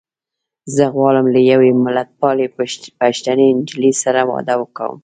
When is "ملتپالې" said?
1.85-2.47